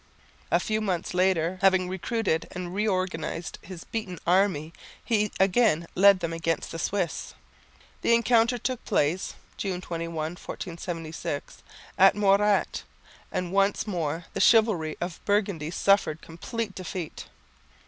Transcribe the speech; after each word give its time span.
A 0.49 0.59
few 0.59 0.81
months 0.81 1.13
later, 1.13 1.59
having 1.61 1.87
recruited 1.87 2.47
and 2.53 2.73
reorganised 2.73 3.59
his 3.61 3.83
beaten 3.83 4.17
army, 4.25 4.73
he 5.05 5.31
again 5.39 5.85
led 5.93 6.21
them 6.21 6.33
against 6.33 6.71
the 6.71 6.79
Swiss. 6.79 7.35
The 8.01 8.15
encounter 8.15 8.57
took 8.57 8.83
place 8.83 9.35
(June 9.57 9.79
21, 9.79 10.13
1476) 10.15 11.61
at 11.99 12.15
Morat 12.15 12.81
and 13.31 13.51
once 13.53 13.85
more 13.85 14.25
the 14.33 14.41
chivalry 14.41 14.97
of 14.99 15.23
Burgundy 15.23 15.69
suffered 15.69 16.23
complete 16.23 16.73
defeat. 16.73 17.27